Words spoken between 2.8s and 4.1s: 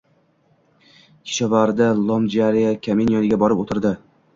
kamin yoniga borib oʻtirdi.